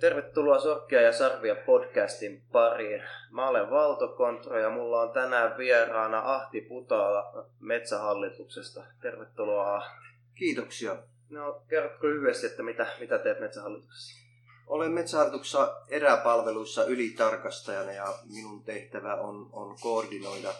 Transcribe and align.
Tervetuloa 0.00 0.58
Sorkkia 0.58 1.00
ja 1.00 1.12
Sarvia 1.12 1.54
podcastin 1.54 2.42
pariin. 2.52 3.02
Mä 3.30 3.48
olen 3.48 3.70
Valto 3.70 4.08
Kontro 4.08 4.58
ja 4.58 4.70
mulla 4.70 5.00
on 5.00 5.10
tänään 5.10 5.58
vieraana 5.58 6.34
Ahti 6.34 6.60
Putaala 6.60 7.46
Metsähallituksesta. 7.60 8.84
Tervetuloa 9.00 9.76
Ahti. 9.76 10.08
Kiitoksia. 10.34 10.96
No, 11.30 11.62
kerrotko 11.68 12.06
lyhyesti, 12.06 12.46
että 12.46 12.62
mitä, 12.62 12.86
mitä 13.00 13.18
teet 13.18 13.40
Metsähallituksessa? 13.40 14.23
Olen 14.66 14.92
Metsähallituksessa 14.92 15.76
eräpalveluissa 15.88 16.84
ylitarkastajana 16.84 17.92
ja 17.92 18.18
minun 18.34 18.62
tehtävä 18.62 19.14
on, 19.14 19.48
on 19.52 19.76
koordinoida 19.80 20.54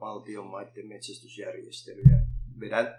valtion 0.00 0.46
maiden 0.46 0.88
metsästysjärjestelyjä. 0.88 2.18
Vedän 2.60 2.94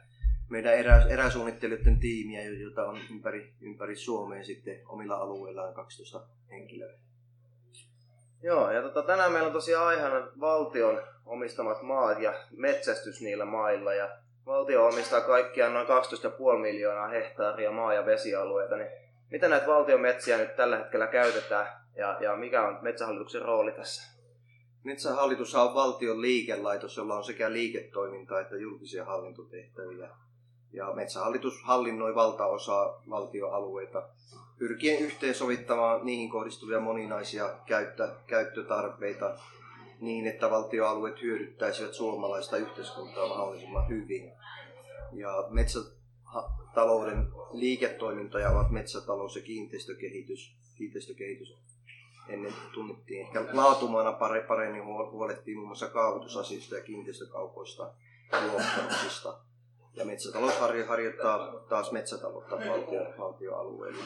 meidän 0.49 0.73
erä, 0.73 1.05
eräsuunnittelijoiden 1.09 1.99
tiimiä, 1.99 2.43
jota 2.43 2.85
on 2.85 2.99
ympäri, 3.11 3.53
ympäri 3.61 3.95
Suomea 3.95 4.43
sitten 4.43 4.81
omilla 4.87 5.15
alueillaan 5.15 5.73
12 5.73 6.21
henkilöä. 6.51 6.93
Joo, 8.43 8.71
ja 8.71 8.81
tota, 8.81 9.03
tänään 9.03 9.31
meillä 9.31 9.47
on 9.47 9.53
tosiaan 9.53 9.87
aiheena 9.87 10.27
valtion 10.39 11.01
omistamat 11.25 11.81
maat 11.81 12.21
ja 12.21 12.33
metsästys 12.57 13.21
niillä 13.21 13.45
mailla. 13.45 13.93
Ja 13.93 14.09
valtio 14.45 14.87
omistaa 14.87 15.21
kaikkiaan 15.21 15.73
noin 15.73 15.87
12,5 15.87 16.61
miljoonaa 16.61 17.07
hehtaaria 17.07 17.71
maa- 17.71 17.93
ja 17.93 18.05
vesialueita. 18.05 18.77
Niin 18.77 18.89
mitä 19.31 19.47
näitä 19.47 19.67
valtion 19.67 20.01
metsiä 20.01 20.37
nyt 20.37 20.55
tällä 20.55 20.77
hetkellä 20.77 21.07
käytetään 21.07 21.67
ja, 21.95 22.17
ja 22.21 22.35
mikä 22.35 22.67
on 22.67 22.79
metsähallituksen 22.81 23.41
rooli 23.41 23.71
tässä? 23.71 24.11
Metsähallitus 24.83 25.55
on 25.55 25.73
valtion 25.73 26.21
liikelaitos, 26.21 26.97
jolla 26.97 27.15
on 27.15 27.23
sekä 27.23 27.53
liiketoimintaa 27.53 28.39
että 28.39 28.55
julkisia 28.55 29.05
hallintotehtäviä 29.05 30.09
ja 30.73 30.93
Metsähallitus 30.93 31.63
hallinnoi 31.63 32.15
valtaosaa 32.15 33.03
valtioalueita 33.09 34.09
pyrkien 34.59 34.99
yhteensovittamaan 34.99 36.05
niihin 36.05 36.29
kohdistuvia 36.29 36.79
moninaisia 36.79 37.49
käyttö, 37.65 38.09
käyttötarpeita 38.27 39.37
niin, 39.99 40.27
että 40.27 40.49
valtioalueet 40.49 41.21
hyödyttäisivät 41.21 41.93
suomalaista 41.93 42.57
yhteiskuntaa 42.57 43.27
mahdollisimman 43.27 43.89
hyvin. 43.89 44.31
Ja 45.13 45.47
metsätalouden 46.71 47.27
liiketoimintoja 47.51 48.49
ovat 48.49 48.71
metsätalous 48.71 49.35
ja 49.35 49.41
kiinteistökehitys. 49.41 50.55
Kiinteistökehitys 50.77 51.53
ennen 52.29 52.53
tunnettiin 52.73 53.21
ehkä 53.21 53.45
laatumana 53.53 54.11
paremmin 54.47 54.85
huolehtii 54.85 55.55
muun 55.55 55.67
muassa 55.67 55.87
kaavoitusasioista 55.87 56.75
ja 56.75 56.83
kiinteistökaupoista 56.83 57.93
luottamuksista 58.51 59.37
ja 59.93 60.05
metsätalous 60.05 60.57
harjoittaa 60.87 61.59
taas 61.69 61.91
metsätaloutta 61.91 62.55
valtio, 62.55 63.01
valtioalueella. 63.17 64.03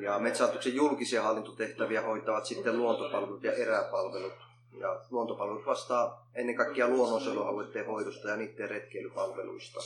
Ja 0.00 0.18
metsähallituksen 0.18 0.74
julkisia 0.74 1.22
hallintotehtäviä 1.22 2.02
hoitavat 2.02 2.46
sitten 2.46 2.78
luontopalvelut 2.78 3.44
ja 3.44 3.52
eräpalvelut. 3.52 4.43
Ja 4.78 5.00
luontopalvelut 5.10 5.66
vastaa 5.66 6.30
ennen 6.34 6.56
kaikkea 6.56 6.88
luonnonsuojelualueiden 6.88 7.86
hoidosta 7.86 8.28
ja 8.28 8.36
niiden 8.36 8.70
retkeilypalveluista. 8.70 9.80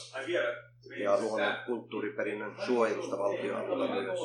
Ja 0.97 1.21
luonnon 1.21 1.55
kulttuuriperinnön 1.65 2.55
suojelusta 2.65 3.17
valtioalueella 3.17 3.87
myös. 3.87 4.19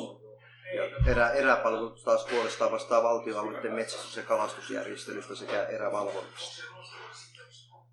Ja 0.74 1.10
erä, 1.12 1.30
eräpalvelut 1.30 2.04
taas 2.04 2.26
puolestaan 2.30 2.72
vastaa 2.72 3.02
valtioalueiden 3.02 3.72
metsästys- 3.72 4.16
ja 4.16 4.22
kalastusjärjestelystä 4.22 5.34
sekä 5.34 5.64
erävalvonnasta. 5.64 6.64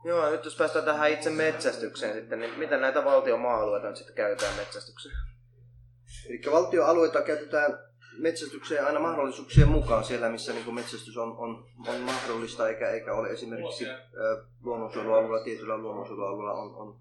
Joo, 0.03 0.29
nyt 0.29 0.45
jos 0.45 0.55
päästään 0.55 0.85
tähän 0.85 1.11
itse 1.11 1.29
metsästykseen 1.29 2.13
sitten, 2.13 2.39
niin 2.39 2.59
miten 2.59 2.81
näitä 2.81 3.05
valtion 3.05 3.39
maa-alueita 3.39 3.87
nyt 3.87 3.97
sitten 3.97 4.15
käytetään 4.15 4.55
metsästykseen? 4.55 5.15
Eli 6.29 6.41
valtioalueita 6.51 7.21
käytetään 7.21 7.90
metsästykseen 8.17 8.85
aina 8.85 8.99
mahdollisuuksien 8.99 9.67
mukaan 9.67 10.03
siellä, 10.03 10.29
missä 10.29 10.53
niin 10.53 10.75
metsästys 10.75 11.17
on, 11.17 11.37
on, 11.37 11.65
on 11.87 12.01
mahdollista, 12.01 12.69
eikä, 12.69 12.89
eikä 12.89 13.13
ole 13.13 13.29
esimerkiksi 13.29 13.89
äh, 13.89 13.97
luonnonsuojelualueella, 14.63 15.43
tietyllä 15.43 15.77
luonnonsuojelualueella 15.77 16.53
on, 16.53 16.75
on 16.75 16.99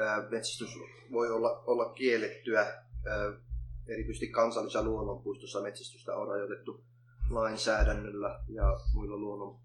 äh, 0.00 0.30
metsästys 0.30 0.78
voi 1.12 1.30
olla, 1.30 1.62
olla 1.66 1.92
kiellettyä. 1.92 2.60
Äh, 2.60 3.40
erityisesti 3.86 4.28
kansallisessa 4.28 4.82
luonnonpuistossa 4.82 5.60
metsästystä 5.60 6.16
on 6.16 6.28
rajoitettu 6.28 6.84
lainsäädännöllä 7.30 8.40
ja 8.48 8.80
muilla 8.94 9.16
luonnon 9.16 9.64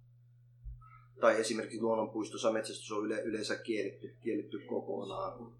tai 1.19 1.39
esimerkiksi 1.39 1.81
luonnonpuistossa 1.81 2.51
metsästys 2.51 2.91
on 2.91 3.05
yle, 3.05 3.21
yleensä 3.21 3.55
kielletty, 3.55 4.15
kielletty 4.21 4.59
kokonaan. 4.59 5.51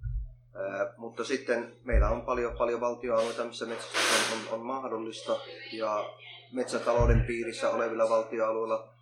Ää, 0.60 0.94
mutta 0.98 1.24
sitten 1.24 1.76
meillä 1.84 2.10
on 2.10 2.22
paljon, 2.22 2.58
paljon 2.58 2.82
valtioalueita, 2.82 3.46
missä 3.46 3.66
metsästys 3.66 4.32
on, 4.32 4.38
on, 4.38 4.54
on 4.60 4.66
mahdollista 4.66 5.40
ja 5.72 6.10
metsätalouden 6.52 7.22
piirissä 7.22 7.70
olevilla 7.70 8.10
valtioalueilla 8.10 8.94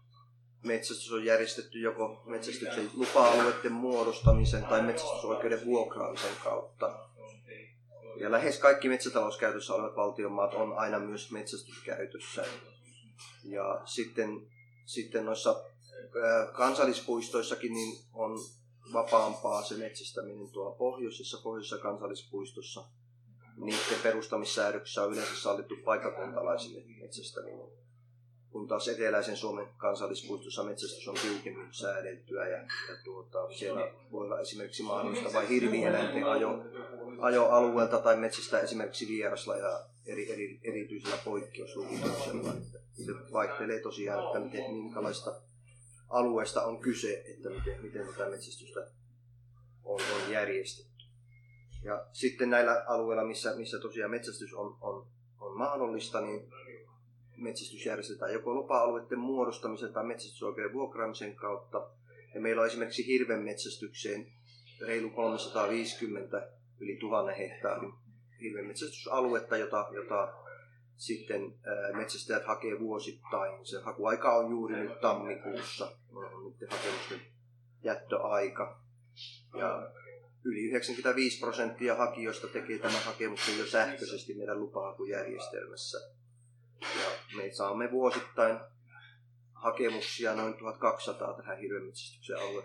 metsästys 0.64 1.12
on 1.12 1.26
järjestetty 1.26 1.80
joko 1.80 2.24
metsästyksen 2.26 2.92
lupa-alueiden 2.94 3.72
muodostamisen 3.72 4.64
tai 4.64 4.82
metsästysoikeuden 4.82 5.66
vuokraamisen 5.66 6.36
kautta. 6.44 7.00
Ja 8.20 8.32
lähes 8.32 8.60
kaikki 8.60 8.90
metsätalouskäytössä 8.90 9.74
olevat 9.74 9.96
valtionmaat 9.96 10.54
on 10.54 10.74
aina 10.78 11.00
myös 11.00 11.32
metsästyskäytössä. 11.32 12.46
Ja 13.44 13.82
sitten, 13.86 14.48
sitten 14.86 15.26
noissa 15.26 15.64
kansallispuistoissakin 16.54 17.74
niin 17.74 17.98
on 18.14 18.40
vapaampaa 18.94 19.64
se 19.64 19.76
metsästäminen 19.76 20.50
tuolla 20.50 20.76
pohjoisessa, 20.76 21.38
pohjoisessa 21.44 21.78
kansallispuistossa. 21.78 22.84
Niiden 23.58 24.00
perustamissäädöksissä 24.04 25.04
on 25.04 25.14
yleensä 25.14 25.42
sallittu 25.42 25.76
paikkakuntalaisille 25.86 26.84
metsästäminen. 27.02 27.68
Kun 28.50 28.68
taas 28.68 28.88
eteläisen 28.88 29.38
Suomen 29.38 29.68
kansallispuistossa 29.78 30.64
metsästys 30.64 31.08
on 31.08 31.16
tiukemmin 31.22 31.74
säädeltyä 31.74 32.48
ja, 32.48 32.58
ja 32.58 32.96
tuota, 33.04 33.52
siellä 33.52 33.92
voi 34.12 34.26
olla 34.26 34.40
esimerkiksi 34.40 34.84
mahdollista 34.84 35.34
vain 35.34 35.48
hirvieläinten 35.48 36.24
ajo, 36.24 36.64
ajoalueelta 37.20 37.98
tai 37.98 38.18
metsästä 38.18 38.60
esimerkiksi 38.60 39.08
vieraslajia 39.08 39.80
eri, 40.06 40.32
eri, 40.34 40.60
erityisellä 40.64 41.18
poikkeusluvituksella. 41.26 42.54
Se 42.94 43.12
vaihtelee 43.34 43.80
tosiaan, 43.80 44.26
että 44.26 44.58
minkälaista 44.72 45.42
alueesta 46.10 46.66
on 46.66 46.80
kyse, 46.80 47.24
että 47.28 47.50
miten, 47.50 47.82
miten 47.82 48.08
tätä 48.08 48.30
metsästystä 48.30 48.80
on, 49.84 50.02
on 50.16 50.32
järjestetty. 50.32 51.06
Ja 51.84 52.06
sitten 52.14 52.50
näillä 52.50 52.84
alueilla, 52.88 53.24
missä, 53.24 53.56
missä 53.56 53.80
tosiaan 53.80 54.12
metsästys 54.12 54.54
on, 54.54 54.78
on, 54.82 55.08
on 55.40 55.58
mahdollista, 55.58 56.22
niin 56.22 56.52
metsästys 57.38 57.86
järjestetään 57.86 58.34
joko 58.34 58.54
lupa-alueiden 58.54 59.20
muodostamisen 59.20 59.94
tai 59.94 60.06
metsästysoikeuden 60.06 60.74
vuokraamisen 60.74 61.36
kautta. 61.36 61.90
Ja 62.34 62.42
meillä 62.42 62.62
on 62.62 62.68
esimerkiksi 62.68 63.08
hirven 63.08 63.40
metsästykseen 63.40 64.28
reilu 64.82 65.10
350 65.10 66.50
yli 66.80 66.98
1000 66.98 67.38
hehtaarin 67.38 67.94
hirvenmetsästysaluetta, 68.42 69.58
jota, 69.58 69.88
jota 69.92 70.34
sitten 70.98 71.54
metsästäjät 71.94 72.46
hakee 72.46 72.80
vuosittain. 72.80 73.66
Se 73.66 73.82
hakuaika 73.82 74.36
on 74.36 74.52
juuri 74.52 74.76
nyt 74.76 75.02
tammikuussa, 75.02 75.92
on 76.12 76.46
nyt 76.46 76.72
hakemusten 76.72 77.22
jättöaika. 77.84 78.80
Ja 79.58 79.92
yli 80.44 80.60
95 80.60 81.40
prosenttia 81.40 81.96
hakijoista 81.96 82.48
tekee 82.48 82.80
tämän 82.80 83.04
hakemuksen 83.04 83.58
jo 83.60 83.66
sähköisesti 83.66 84.34
meidän 84.34 84.60
lupahakujärjestelmässä. 84.60 85.98
Ja 86.82 87.38
me 87.38 87.52
saamme 87.52 87.92
vuosittain 87.92 88.60
hakemuksia 89.54 90.36
noin 90.36 90.54
1200 90.54 91.34
tähän 91.34 91.58
hirvenmetsästyksen 91.58 92.38
alue, 92.40 92.64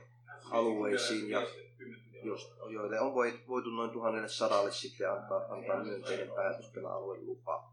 alueisiin, 0.50 1.31
ja 1.31 1.46
jos, 2.23 2.55
joille 2.69 3.00
on 3.00 3.14
voitu 3.49 3.70
noin 3.70 3.90
1100 3.90 4.70
sitten 4.70 5.12
antaa, 5.12 5.46
antaa 5.49 5.84
myönteinen 5.84 6.31
päätös 6.37 6.70
tällä 6.70 6.93
alueen 6.93 7.26
lupa. 7.26 7.73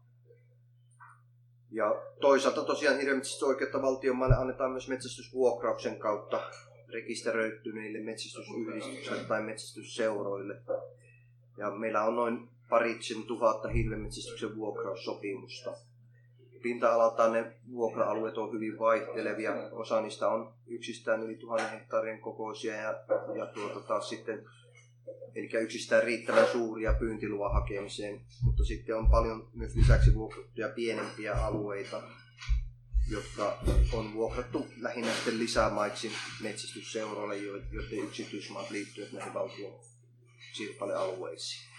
Ja 1.72 2.02
toisaalta 2.20 2.64
tosiaan 2.64 2.98
hirvenmetsästysoikeutta 2.98 3.82
valtionmaalle 3.82 4.34
annetaan 4.36 4.70
myös 4.70 4.88
metsästysvuokrauksen 4.88 5.98
kautta 5.98 6.40
rekisteröityneille 6.92 8.00
metsästysyhdistyksille 8.00 9.24
tai 9.24 9.42
metsästysseuroille. 9.42 10.62
Ja 11.56 11.70
meillä 11.70 12.04
on 12.04 12.16
noin 12.16 12.48
paritsen 12.68 13.22
tuhatta 13.22 13.68
hirvenmetsästyksen 13.68 14.56
vuokraussopimusta. 14.56 15.72
Pinta-alaltaan 16.62 17.32
ne 17.32 17.52
vuokra-alueet 17.72 18.38
on 18.38 18.52
hyvin 18.52 18.78
vaihtelevia. 18.78 19.52
Osa 19.72 20.00
niistä 20.00 20.28
on 20.28 20.54
yksistään 20.66 21.22
yli 21.22 21.36
tuhannen 21.36 21.70
hehtaarin 21.70 22.20
kokoisia 22.20 22.74
ja, 22.74 23.04
ja 23.36 23.46
tuota 23.46 23.80
taas 23.80 24.08
sitten 24.08 24.44
eli 25.34 25.50
yksistään 25.60 26.02
riittävän 26.02 26.46
suuria 26.52 26.92
pyyntiluvan 26.92 27.52
hakemiseen, 27.52 28.20
mutta 28.42 28.64
sitten 28.64 28.96
on 28.96 29.10
paljon 29.10 29.48
myös 29.54 29.74
lisäksi 29.74 30.14
vuokrattuja 30.14 30.68
pienempiä 30.68 31.34
alueita. 31.34 32.02
jotka 33.10 33.58
on 33.92 34.14
vuokrattu 34.14 34.66
lähinnä 34.80 35.12
sitten 35.12 35.38
lisämaiksi 35.38 36.12
metsästysseuroille, 36.42 37.36
joiden 37.36 37.98
yksityismaat 38.04 38.70
liittyvät 38.70 39.12
näihin 39.12 39.34
valtion 39.34 39.80
sirpalealueisiin. 40.52 41.70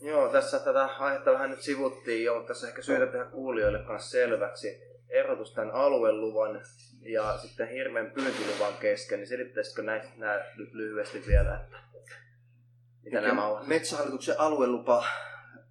Joo, 0.00 0.28
tässä 0.28 0.58
tätä 0.58 0.84
aihetta 0.84 1.32
vähän 1.32 1.50
nyt 1.50 1.62
sivuttiin 1.62 2.24
jo, 2.24 2.34
mutta 2.34 2.48
tässä 2.48 2.68
ehkä 2.68 2.82
syytä 2.82 3.06
tehdä 3.06 3.24
kuulijoille 3.24 3.78
kanssa 3.78 4.10
selväksi 4.10 4.68
erotus 5.08 5.52
tämän 5.54 5.70
alueluvan 5.70 6.62
ja 7.02 7.38
sitten 7.38 7.68
hirven 7.68 8.10
pyyntiluvan 8.10 8.74
kesken, 8.80 9.18
niin 9.18 9.28
selittäisitkö 9.28 9.82
näitä 9.82 10.08
nyt 10.56 10.74
lyhyesti 10.74 11.22
vielä, 11.26 11.60
että 11.60 11.89
mitä 13.04 13.20
nämä 13.20 13.46
ovat? 13.46 13.66
Metsähallituksen 13.66 14.40
aluelupa 14.40 15.04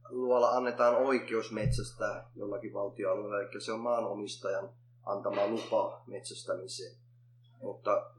luolla 0.09 0.49
annetaan 0.49 0.95
oikeus 0.95 1.51
metsästää 1.51 2.29
jollakin 2.35 2.73
valtioalueella, 2.73 3.41
eli 3.41 3.61
se 3.61 3.71
on 3.71 3.79
maanomistajan 3.79 4.69
antama 5.05 5.47
lupa 5.47 6.03
metsästämiseen. 6.07 6.95
Mutta 7.61 8.11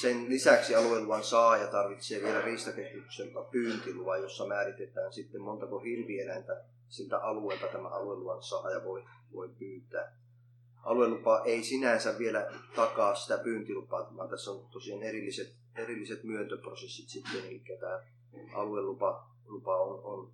sen 0.00 0.28
lisäksi 0.28 0.74
alueluvan 0.74 1.24
saaja 1.24 1.66
tarvitsee 1.66 2.22
vielä 2.22 2.40
riistakeskukselta 2.40 3.42
pyyntiluvan, 3.42 4.22
jossa 4.22 4.46
määritetään 4.46 5.12
sitten 5.12 5.40
montako 5.40 5.78
hirvieläintä 5.78 6.64
siltä 6.88 7.18
alueelta 7.18 7.66
tämä 7.66 7.88
alueluvan 7.88 8.42
saaja 8.42 8.84
voi, 8.84 9.04
voi 9.32 9.48
pyytää. 9.58 10.16
Aluelupa 10.84 11.42
ei 11.44 11.64
sinänsä 11.64 12.18
vielä 12.18 12.50
takaa 12.76 13.14
sitä 13.14 13.38
pyyntilupaa, 13.38 14.16
vaan 14.16 14.28
tässä 14.28 14.50
on 14.50 14.66
tosiaan 14.70 15.02
erilliset, 15.02 15.54
erilliset 15.76 16.24
myöntöprosessit 16.24 17.08
sitten, 17.08 17.44
eli 17.44 17.62
tämä 17.80 18.00
aluelupa 18.54 19.34
lupa 19.46 19.76
on, 19.76 20.00
on, 20.04 20.32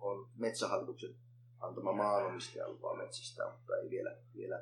on 0.00 0.28
metsähallituksen 0.36 1.14
antama 1.60 1.92
maanomistajan 1.92 2.70
lupa 2.70 2.94
metsästää, 2.94 3.50
mutta 3.50 3.76
ei 3.76 3.90
vielä, 3.90 4.16
vielä 4.36 4.60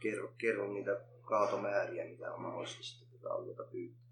kerro, 0.00 0.32
kerro 0.38 0.72
niitä 0.72 1.00
kaatomääriä, 1.22 2.04
mitä 2.04 2.32
on 2.32 2.42
mahdollista 2.42 2.82
sitä 2.82 3.32
alueita 3.32 3.62
pyytää. 3.62 4.04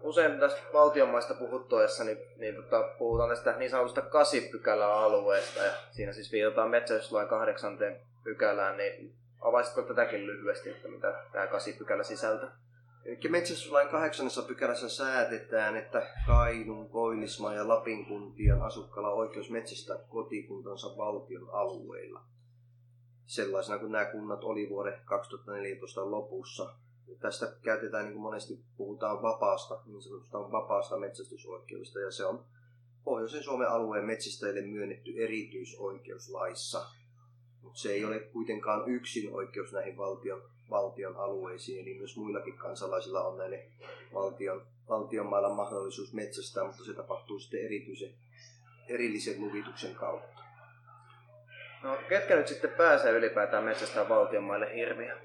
Usein 0.00 0.40
tästä 0.40 0.60
valtionmaista 0.72 1.34
puhuttuessa 1.34 2.04
niin, 2.04 2.18
niin 2.36 2.54
tota, 2.54 2.82
puhutaan 2.98 3.28
tästä 3.28 3.56
niin 3.56 3.70
sanotusta 3.70 4.02
kasipykälä 4.02 4.94
alueesta 4.94 5.62
ja 5.62 5.72
siinä 5.90 6.12
siis 6.12 6.32
viitataan 6.32 6.70
metsästyslain 6.70 7.28
kahdeksanteen 7.28 8.00
pykälään, 8.26 8.76
niin 8.76 9.14
avaisitko 9.40 9.82
tätäkin 9.82 10.26
lyhyesti, 10.26 10.70
että 10.70 10.88
mitä 10.88 11.24
tämä 11.32 11.46
kasipykälä 11.46 12.02
sisältää? 12.02 12.58
Eli 13.04 13.28
metsästyslain 13.28 13.88
kahdeksannessa 13.88 14.42
pykälässä 14.42 14.88
säädetään, 14.88 15.76
että 15.76 16.10
Kainun, 16.26 16.90
Koillismaan 16.90 17.56
ja 17.56 17.68
Lapin 17.68 18.06
kuntien 18.06 18.62
asukkailla 18.62 19.10
on 19.10 19.18
oikeus 19.18 19.50
metsästää 19.50 19.96
kotikuntansa 20.08 20.96
valtion 20.96 21.50
alueilla. 21.52 22.22
Sellaisena 23.26 23.78
kuin 23.78 23.92
nämä 23.92 24.04
kunnat 24.04 24.44
oli 24.44 24.68
vuoden 24.68 25.00
2014 25.04 26.10
lopussa 26.10 26.74
tästä 27.20 27.52
käytetään, 27.62 28.04
niin 28.04 28.12
kuin 28.12 28.22
monesti 28.22 28.60
puhutaan 28.76 29.22
vapaasta, 29.22 29.82
niin 29.86 30.02
sanotusta 30.02 30.52
vapaasta 30.52 30.98
metsästysoikeudesta, 30.98 32.00
ja 32.00 32.10
se 32.10 32.24
on 32.24 32.44
Pohjoisen 33.04 33.42
Suomen 33.42 33.68
alueen 33.68 34.04
metsästäjille 34.04 34.60
myönnetty 34.60 35.24
erityisoikeus 35.24 36.30
laissa. 36.30 36.86
Mutta 37.66 37.80
se 37.80 37.92
ei 37.92 38.04
ole 38.04 38.18
kuitenkaan 38.18 38.88
yksin 38.90 39.34
oikeus 39.34 39.72
näihin 39.72 39.96
valtion, 39.96 40.42
valtion 40.70 41.16
alueisiin, 41.16 41.82
eli 41.82 41.98
myös 41.98 42.16
muillakin 42.16 42.56
kansalaisilla 42.56 43.24
on 43.24 43.38
näille 43.38 43.66
valtion, 44.14 44.66
valtion 44.88 45.26
mailla 45.26 45.54
mahdollisuus 45.54 46.12
metsästää, 46.12 46.64
mutta 46.64 46.84
se 46.84 46.94
tapahtuu 46.94 47.38
sitten 47.38 47.64
erityisen, 47.64 48.14
erillisen 48.88 49.40
luvituksen 49.40 49.94
kautta. 49.94 50.42
No, 51.82 51.98
ketkä 52.08 52.36
nyt 52.36 52.48
sitten 52.48 52.70
pääsee 52.70 53.12
ylipäätään 53.12 53.64
metsästää 53.64 54.08
valtion 54.08 54.44
maille 54.44 54.74
hirviä? 54.74 55.16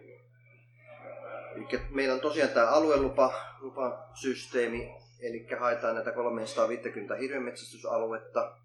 Eli 1.56 1.68
meillä 1.90 2.14
on 2.14 2.20
tosiaan 2.20 2.50
tämä 2.50 2.68
aluelupa, 2.68 3.34
lupasysteemi, 3.60 4.96
eli 5.20 5.48
haetaan 5.60 5.96
näitä 5.96 6.12
350 6.12 7.16
hirvenmetsästysaluetta 7.16 8.56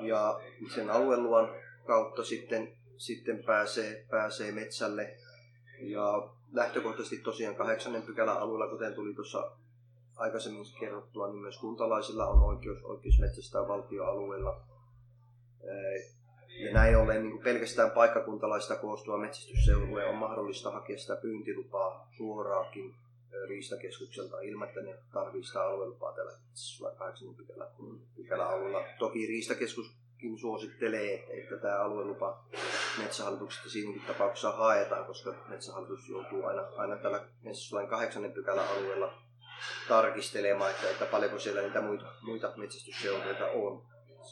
ja 0.00 0.40
sen 0.74 0.90
alueluvan 0.90 1.50
kautta 1.86 2.24
sitten, 2.24 2.81
sitten 3.02 3.44
pääsee, 3.44 4.06
pääsee 4.10 4.52
metsälle. 4.52 5.16
Ja 5.78 6.28
lähtökohtaisesti 6.52 7.18
tosiaan 7.18 7.56
kahdeksannen 7.56 8.02
pykälän 8.02 8.38
alueella, 8.38 8.68
kuten 8.68 8.94
tuli 8.94 9.14
tuossa 9.14 9.50
aikaisemmin 10.16 10.64
kerrottua, 10.80 11.28
niin 11.28 11.40
myös 11.40 11.58
kuntalaisilla 11.58 12.26
on 12.26 12.42
oikeus, 12.42 12.82
oikeus 12.82 13.18
metsästää 13.20 13.68
valtioalueella. 13.68 14.60
Ja 16.48 16.72
näin 16.72 16.96
ollen 16.96 17.22
niin 17.22 17.42
pelkästään 17.42 17.90
paikkakuntalaista 17.90 18.76
koostuva 18.76 19.18
metsästysseurue 19.18 20.04
on 20.06 20.14
mahdollista 20.14 20.70
hakea 20.70 20.98
sitä 20.98 21.16
pyyntilupaa 21.16 22.08
suoraakin 22.16 22.94
riistakeskukselta 23.48 24.40
ilman, 24.40 24.68
että 24.68 24.80
ne 24.80 24.94
tarvitsee 25.12 25.46
sitä 25.46 25.62
aluelupaa 25.62 26.12
tällä 26.12 26.32
metsästyslain 26.48 26.96
8 26.96 27.34
pykälä, 27.34 27.66
pykälä 28.16 28.48
alueella. 28.48 28.84
Toki 28.98 29.26
riistakeskuskin 29.26 30.38
suosittelee, 30.38 31.40
että 31.40 31.56
tämä 31.56 31.80
aluelupa 31.80 32.44
metsähallituksesta 32.98 33.70
siinäkin 33.70 34.02
tapauksessa 34.02 34.52
haetaan, 34.52 35.06
koska 35.06 35.34
metsähallitus 35.48 36.08
joutuu 36.08 36.44
aina, 36.44 36.62
aina 36.76 36.96
tällä 36.96 37.26
metsästyslain 37.42 37.88
8 37.88 38.32
pykälän 38.32 38.68
alueella 38.68 39.14
tarkistelemaan, 39.88 40.70
että, 40.70 40.90
että 40.90 41.06
paljonko 41.06 41.38
siellä 41.38 41.62
niitä 41.62 41.80
muita, 41.80 42.12
muita 42.22 42.52
metsästysseuroita 42.56 43.46
on. 43.46 43.86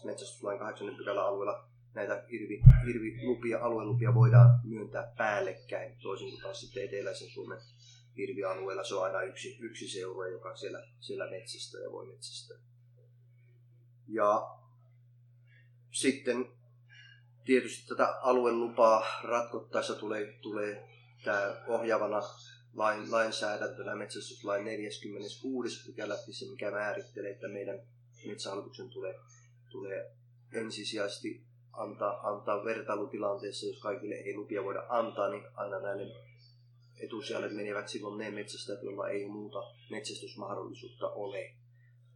Metsästyslain 0.05 0.59
8 0.59 0.97
pykälän 0.97 1.27
alueella 1.27 1.65
näitä 1.95 2.25
hirvi, 2.31 2.63
hirvilupia, 2.87 3.59
aluelupia 3.59 4.15
voidaan 4.15 4.61
myöntää 4.65 5.13
päällekkäin, 5.17 5.97
toisin 6.03 6.31
kuin 6.31 6.43
taas 6.43 6.61
sitten 6.61 6.85
eteläisen 6.85 7.31
Suomen 7.31 7.59
hirvialueella 8.17 8.85
se 8.85 8.95
on 8.95 9.05
aina 9.05 9.23
yksi, 9.23 9.57
yksi 9.61 9.89
seurue, 9.89 10.31
joka 10.31 10.57
siellä, 10.57 10.87
siellä 11.01 11.31
metsästä 11.31 11.79
ja 11.79 11.93
voi 11.93 12.07
metsästää. 12.07 12.57
Ja 14.09 14.57
sitten 15.91 16.49
tietysti 17.45 17.89
tätä 17.89 18.09
aluelupaa 18.23 19.05
ratkottaessa 19.23 19.95
tulee, 19.95 20.39
tulee 20.43 20.89
tämä 21.25 21.65
ohjaavana 21.67 22.23
lain, 22.75 23.13
lainsäädäntönä 23.13 23.95
metsästyslain 23.95 24.65
46. 24.65 25.87
pykälä, 25.87 26.15
mikä 26.51 26.71
määrittelee, 26.71 27.31
että 27.31 27.49
meidän 27.49 27.81
metsähallituksen 28.27 28.91
tulee, 28.91 29.15
tulee 29.71 30.13
ensisijaisesti 30.53 31.43
antaa, 31.73 32.29
antaa 32.29 32.65
vertailutilanteessa, 32.65 33.67
jos 33.67 33.81
kaikille 33.81 34.15
ei 34.15 34.37
lupia 34.37 34.65
voida 34.65 34.87
antaa, 34.89 35.29
niin 35.29 35.45
aina 35.55 35.81
näille 35.81 36.15
etusijalle 37.01 37.49
menevät 37.49 37.89
silloin 37.89 38.19
ne 38.19 38.31
metsästäjät, 38.31 38.83
joilla 38.83 39.09
ei 39.09 39.27
muuta 39.27 39.59
metsästysmahdollisuutta 39.91 41.09
ole. 41.09 41.55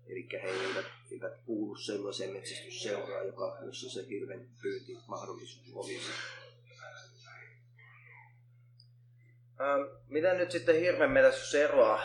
Eli 0.09 0.29
he 0.33 0.49
eivät, 0.49 0.87
eivät 1.13 1.33
kuulu 1.47 1.77
sellaiseen 1.77 2.33
metsästysseuraan, 2.33 3.27
joka, 3.27 3.59
jossa 3.67 3.91
se 3.91 4.09
hirven 4.09 4.49
pyyntimahdollisuus 4.63 5.71
olisi. 5.75 6.11
Ähm, 9.61 9.83
miten 10.09 10.37
nyt 10.37 10.51
sitten 10.51 10.81
hirven 10.81 11.11
metsästys 11.11 11.55
eroaa, 11.55 12.03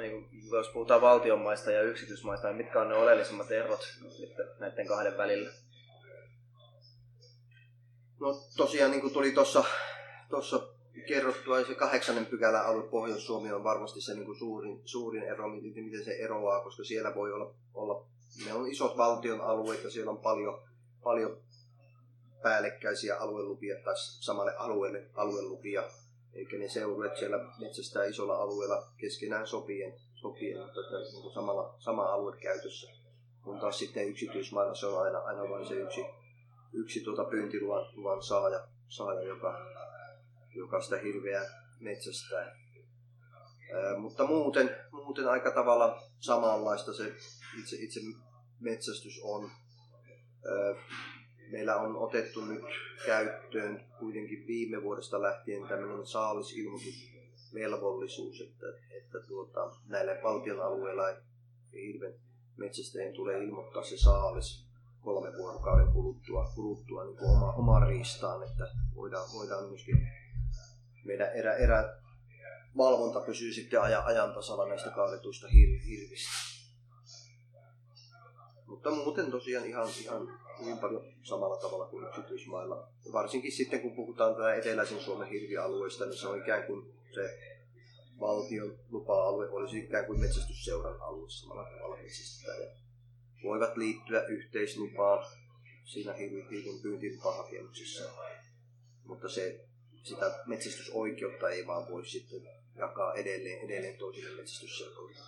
niin 0.00 0.28
jos 0.52 0.68
puhutaan 0.68 1.00
valtionmaista 1.00 1.70
ja 1.70 1.82
yksityismaista, 1.82 2.48
niin 2.48 2.56
mitkä 2.56 2.80
on 2.80 2.88
ne 2.88 2.94
oleellisimmat 2.94 3.50
erot 3.50 3.96
näiden 4.58 4.86
kahden 4.86 5.16
välillä? 5.16 5.50
No 8.20 8.32
tosiaan 8.56 8.90
niin 8.90 9.00
kuin 9.00 9.12
tuli 9.12 9.32
tuossa 9.32 9.64
kerrottua, 11.00 11.64
se 11.64 11.74
kahdeksannen 11.74 12.26
pykälän 12.26 12.66
alue 12.66 12.88
Pohjois-Suomi 12.88 13.52
on 13.52 13.64
varmasti 13.64 14.00
se 14.00 14.14
niin 14.14 14.26
kuin 14.26 14.38
suurin, 14.38 14.80
suurin 14.84 15.22
ero, 15.22 15.48
miten, 15.48 15.84
miten 15.84 16.04
se 16.04 16.12
eroaa, 16.12 16.64
koska 16.64 16.84
siellä 16.84 17.14
voi 17.14 17.32
olla, 17.32 17.54
olla 17.74 18.06
ne 18.46 18.54
on 18.54 18.68
isot 18.68 18.96
valtion 18.96 19.40
alueet 19.40 19.84
ja 19.84 19.90
siellä 19.90 20.10
on 20.10 20.18
paljon, 20.18 20.62
paljon 21.02 21.36
päällekkäisiä 22.42 23.16
aluelupia 23.16 23.76
tai 23.84 23.94
samalle 23.96 24.56
alueelle 24.56 25.06
aluelupia. 25.14 25.82
Eikä 26.34 26.58
ne 26.58 26.68
seurueet 26.68 27.16
siellä 27.16 27.38
metsästää 27.60 28.04
isolla 28.04 28.36
alueella 28.36 28.86
keskenään 28.96 29.46
sopien, 29.46 29.94
sopien 30.14 30.58
mutta 30.58 30.80
että, 30.80 31.12
niin 31.12 31.22
kuin 31.22 31.34
samalla, 31.34 31.74
sama 31.78 32.02
alue 32.02 32.36
käytössä. 32.36 32.90
Kun 33.44 33.60
taas 33.60 33.78
sitten 33.78 34.08
yksityismailla 34.08 34.74
se 34.74 34.86
on 34.86 35.02
aina, 35.02 35.18
aina 35.18 35.48
vain 35.50 35.68
se 35.68 35.74
yksi, 35.74 36.04
yksi 36.72 37.00
tuota 37.00 37.24
pyyntiluvan 37.24 37.86
luvan 37.96 38.22
saaja, 38.22 38.68
saaja 38.88 39.22
joka, 39.22 39.66
joka 40.54 40.80
sitä 40.80 40.96
hirveää 40.96 41.44
metsästää. 41.80 42.56
Ää, 43.74 43.98
mutta 43.98 44.26
muuten, 44.26 44.76
muuten 44.92 45.28
aika 45.28 45.50
tavalla 45.50 46.02
samanlaista 46.18 46.94
se 46.94 47.14
itse, 47.60 47.76
itse 47.76 48.00
metsästys 48.60 49.20
on. 49.22 49.44
Ää, 49.44 49.50
meillä 51.50 51.76
on 51.76 51.96
otettu 51.96 52.44
nyt 52.44 52.64
käyttöön 53.06 53.84
kuitenkin 53.98 54.46
viime 54.46 54.82
vuodesta 54.82 55.22
lähtien 55.22 55.68
tämmöinen 55.68 56.06
saalisilmoitusvelvollisuus, 56.06 58.40
että, 58.40 58.66
että 58.90 59.20
tuota, 59.28 59.76
näille 59.86 60.20
valtion 60.22 60.60
alueilla 60.60 61.04
hirven 61.72 62.14
metsästäjien 62.56 63.14
tulee 63.14 63.44
ilmoittaa 63.44 63.82
se 63.82 63.98
saalis 63.98 64.70
kolmen 65.00 65.38
vuorokauden 65.38 65.92
kuluttua, 65.92 66.52
kuluttua 66.54 67.04
niin 67.04 67.16
kuin 67.16 67.30
oma, 67.30 67.52
omaan 67.52 67.88
riistaan, 67.88 68.50
että 68.50 68.64
voidaan, 68.94 69.28
voidaan 69.34 69.68
myöskin 69.68 70.08
meidän 71.04 71.32
erä, 71.32 71.56
erä 71.56 72.00
valvonta 72.76 73.20
pysyy 73.20 73.52
sitten 73.52 73.80
ajan, 73.80 74.04
ajan 74.04 74.34
tasalla 74.34 74.68
näistä 74.68 74.90
kaadetuista 74.90 75.48
hir, 75.48 75.80
hirvistä. 75.80 76.30
Mutta 78.66 78.90
muuten 78.90 79.30
tosiaan 79.30 79.66
ihan, 79.66 79.88
ihan 80.00 80.38
hyvin 80.60 80.78
paljon 80.78 81.04
samalla 81.22 81.56
tavalla 81.56 81.86
kuin 81.86 82.06
yksityismailla. 82.06 82.88
Varsinkin 83.12 83.52
sitten 83.52 83.80
kun 83.80 83.96
puhutaan 83.96 84.34
tätä 84.34 84.54
eteläisen 84.54 85.00
Suomen 85.00 85.28
hirvialueista, 85.28 86.04
niin 86.04 86.18
se 86.18 86.28
on 86.28 86.38
ikään 86.38 86.64
kuin 86.64 86.94
se 87.14 87.38
valtion 88.20 88.78
lupa-alue 88.90 89.48
olisi 89.48 89.78
ikään 89.78 90.06
kuin 90.06 90.20
metsästysseuran 90.20 91.00
alue 91.00 91.30
samalla 91.30 91.64
tavalla 91.64 91.96
metsästetään. 91.96 92.60
Ja 92.60 92.66
voivat 93.44 93.76
liittyä 93.76 94.26
yhteislupaan 94.26 95.26
siinä 95.84 96.12
hirvin 96.12 96.46
pyyntilupahakemuksessa. 96.82 98.10
Mutta 99.04 99.28
se, 99.28 99.64
sitä 100.02 100.34
metsästysoikeutta 100.46 101.48
ei 101.48 101.66
vaan 101.66 101.88
voi 101.90 102.06
sitten 102.06 102.48
jakaa 102.76 103.14
edelleen, 103.14 103.64
edelleen 103.64 103.98
toisille 103.98 104.36
metsästysseuroille. 104.36 105.20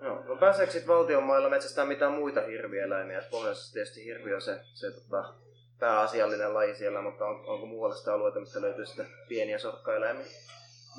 No, 0.00 0.22
no 0.24 0.36
pääseekö 0.36 0.72
sitten 0.72 0.94
valtion 0.94 1.22
mailla 1.22 1.50
metsästää 1.50 1.84
mitään 1.84 2.12
muita 2.12 2.40
hirvieläimiä? 2.40 3.22
Pohjoisessa 3.30 3.72
tietysti 3.72 4.04
hirvi 4.04 4.34
on 4.34 4.42
se, 4.42 4.60
se 4.74 4.90
tota, 4.90 5.34
pääasiallinen 5.78 6.54
laji 6.54 6.74
siellä, 6.74 7.02
mutta 7.02 7.26
on, 7.26 7.44
onko 7.46 7.66
muualla 7.66 7.96
sitä 7.96 8.14
alueita, 8.14 8.40
mistä 8.40 8.60
löytyy 8.60 8.86
sitten 8.86 9.06
pieniä 9.28 9.58
sorkkaeläimiä? 9.58 10.26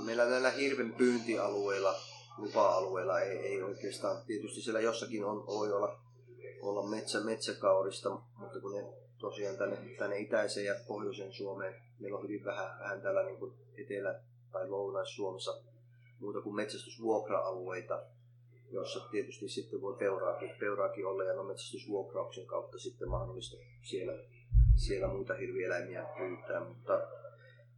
Meillä 0.06 0.26
näillä 0.26 0.52
hirven 0.52 0.94
pyyntialueilla, 0.94 1.96
lupa-alueilla 2.38 3.20
ei, 3.20 3.38
ei 3.38 3.62
oikeastaan, 3.62 4.26
tietysti 4.26 4.62
siellä 4.62 4.82
jossakin 4.82 5.26
on, 5.26 5.48
voi 5.48 5.74
olla, 5.74 6.00
olla 6.62 6.90
metsä, 6.90 7.20
metsäkaurista, 7.20 8.10
mutta 8.38 8.60
kun 8.60 8.74
ne 8.76 9.05
tosiaan 9.26 9.58
tänne, 9.58 9.78
tänne 9.98 10.18
itäiseen 10.18 10.66
ja 10.66 10.76
pohjoiseen 10.88 11.34
Suomeen, 11.34 11.76
meillä 12.00 12.18
on 12.18 12.24
hyvin 12.24 12.46
vähän, 12.46 12.80
vähän 12.80 13.02
täällä 13.02 13.24
niin 13.24 13.38
kuin 13.38 13.54
etelä- 13.78 14.20
tai 14.52 14.70
lounais-Suomessa 14.70 15.58
muuta 16.20 16.42
kuin 16.42 16.56
metsästysvuokra-alueita, 16.56 18.04
jossa 18.72 19.00
tietysti 19.00 19.50
sitten 19.50 19.82
voi 19.82 19.96
peuraakin, 20.00 20.50
peuraakin 20.60 21.06
olla 21.06 21.24
ja 21.24 21.34
no 21.34 21.44
metsästysvuokrauksen 21.44 22.46
kautta 22.46 22.80
sitten 22.80 23.10
mahdollista 23.10 23.58
siellä, 23.82 24.14
siellä 24.76 25.08
muita 25.08 25.34
hirvieläimiä 25.34 26.06
pyytää. 26.18 26.64
Mutta 26.64 27.02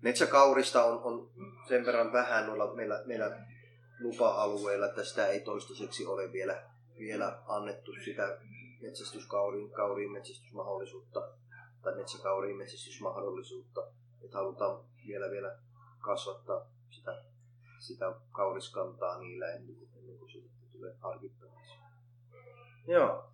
metsäkaurista 0.02 0.84
on, 0.84 1.00
on 1.04 1.30
sen 1.68 1.86
verran 1.86 2.14
vähän 2.14 2.48
noilla 2.48 2.74
meillä, 2.74 3.04
meillä 3.06 3.40
lupa-alueilla, 4.00 4.86
että 4.86 5.04
sitä 5.04 5.28
ei 5.28 5.40
toistaiseksi 5.40 6.06
ole 6.06 6.32
vielä, 6.32 6.64
vielä 7.00 7.40
annettu 7.48 7.92
sitä 8.06 8.38
metsästyskauriin 8.82 9.72
kauriin 9.72 10.12
metsästysmahdollisuutta 10.12 11.28
tai 11.82 11.96
metsäkauriin 11.96 12.58
metsästysmahdollisuutta. 12.58 13.88
Että 14.24 14.38
halutaan 14.38 14.80
vielä, 15.08 15.32
vielä 15.32 15.58
kasvattaa 16.00 16.66
sitä, 16.90 17.24
sitä 17.80 18.14
kauriskantaa 18.32 19.20
niillä 19.20 19.52
ennen 19.52 19.76
kuin, 20.20 20.32
se 20.32 20.40
tulee 20.72 20.96
harkittavaksi. 21.00 21.74
Joo. 22.88 23.32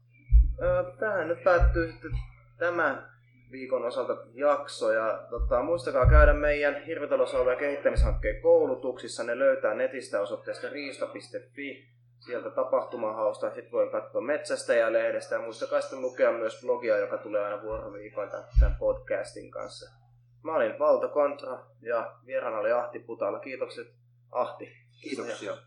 Tähän 1.00 1.28
nyt 1.28 1.44
päättyy 1.44 1.92
sitten 1.92 2.12
tämän 2.58 3.14
viikon 3.52 3.86
osalta 3.86 4.18
jakso. 4.34 4.92
Ja 4.92 5.28
tota, 5.30 5.64
muistakaa 5.64 6.10
käydä 6.10 6.34
meidän 6.34 6.84
hirvitalousalueen 6.86 7.58
kehittämishankkeen 7.58 8.42
koulutuksissa. 8.42 9.24
Ne 9.24 9.40
löytää 9.40 9.74
netistä 9.74 10.22
osoitteesta 10.22 10.70
riista.fi. 10.70 11.88
Sieltä 12.26 12.50
tapahtumahausta. 12.50 13.54
Sitten 13.54 13.72
voi 13.72 13.90
katsoa 13.90 14.22
Metsästäjä-lehdestä. 14.22 15.36
Ja 15.36 15.42
muistakaa 15.42 15.82
sitten 15.82 16.02
lukea 16.02 16.32
myös 16.32 16.62
blogia, 16.62 16.98
joka 16.98 17.18
tulee 17.18 17.44
aina 17.44 17.62
vuoroviikoin 17.62 18.30
tämän 18.30 18.76
podcastin 18.80 19.52
kanssa. 19.52 19.92
Mä 20.44 20.56
olin 20.56 20.80
Valto 20.80 21.10
Kontra 21.10 21.66
ja 21.82 22.16
vieraana 22.26 22.58
oli 22.58 22.72
Ahti 22.72 23.00
Putala. 23.00 23.40
Kiitokset 23.40 23.88
Ahti. 24.32 24.72
Kiitoksia. 25.02 25.58